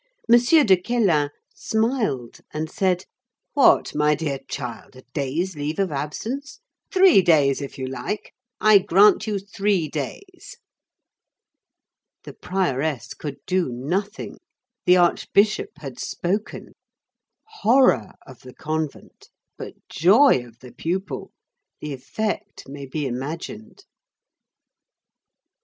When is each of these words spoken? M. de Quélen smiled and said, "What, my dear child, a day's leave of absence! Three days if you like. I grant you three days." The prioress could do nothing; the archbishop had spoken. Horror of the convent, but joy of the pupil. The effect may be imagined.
M. 0.27 0.39
de 0.39 0.77
Quélen 0.77 1.29
smiled 1.53 2.39
and 2.51 2.71
said, 2.71 3.05
"What, 3.53 3.93
my 3.93 4.15
dear 4.15 4.39
child, 4.49 4.95
a 4.95 5.03
day's 5.13 5.55
leave 5.55 5.77
of 5.77 5.91
absence! 5.91 6.59
Three 6.91 7.21
days 7.21 7.61
if 7.61 7.77
you 7.77 7.85
like. 7.85 8.33
I 8.59 8.79
grant 8.79 9.27
you 9.27 9.37
three 9.37 9.87
days." 9.89 10.57
The 12.23 12.33
prioress 12.33 13.13
could 13.13 13.45
do 13.45 13.69
nothing; 13.71 14.37
the 14.87 14.97
archbishop 14.97 15.69
had 15.77 15.99
spoken. 15.99 16.71
Horror 17.59 18.13
of 18.25 18.39
the 18.39 18.55
convent, 18.55 19.29
but 19.55 19.87
joy 19.87 20.43
of 20.43 20.57
the 20.61 20.71
pupil. 20.71 21.31
The 21.79 21.93
effect 21.93 22.67
may 22.67 22.87
be 22.87 23.05
imagined. 23.05 23.83